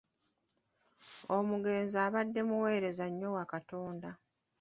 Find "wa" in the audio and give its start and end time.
3.37-3.43